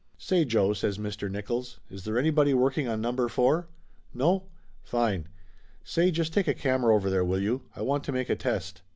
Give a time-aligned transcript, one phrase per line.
[0.17, 1.29] "Say, Joe," says Mr.
[1.29, 3.67] Nickolls, "is there anybody working on Number Four?
[4.15, 4.47] No?
[4.81, 5.27] Fine!
[5.83, 7.61] Say, just take a camera over there, will you!
[7.75, 8.81] I want to make a test."